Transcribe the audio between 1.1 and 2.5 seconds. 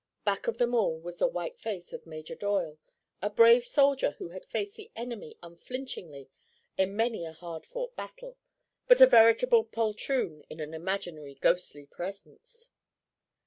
the white face of Major